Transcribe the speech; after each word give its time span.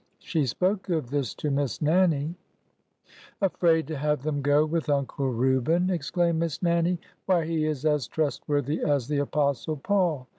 She 0.17 0.47
spoke 0.47 0.89
of 0.89 1.11
this 1.11 1.35
to 1.35 1.51
Miss 1.51 1.79
Nannie. 1.79 2.33
64 3.39 3.45
ORDER 3.45 3.45
NO. 3.45 3.45
11" 3.45 3.55
Afraid 3.55 3.87
to 3.87 3.97
have 3.97 4.23
them 4.23 4.41
go 4.41 4.65
with 4.65 4.89
Uncle 4.89 5.29
Reuben! 5.31 5.91
ex 5.91 6.09
claimed 6.09 6.39
Miss 6.39 6.59
Nannie.'' 6.63 6.97
Why, 7.27 7.45
he 7.45 7.65
is 7.67 7.85
as 7.85 8.07
trustworthy 8.07 8.81
as 8.81 9.07
the 9.07 9.19
Apostle 9.19 9.77
Paul 9.77 10.25